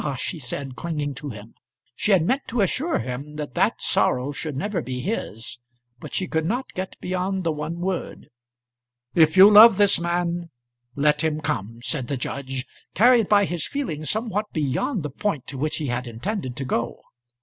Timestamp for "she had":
1.95-2.23